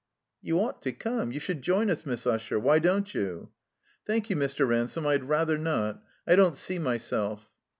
[0.41, 1.35] "You ought to cx>me.
[1.35, 2.57] You should join us, Miss Usher.
[2.57, 3.51] Why don't you
[4.07, 4.67] ?''"Thank you, Mr.
[4.67, 6.01] Ransome, I'd rather not.
[6.25, 7.51] I don't see myself!"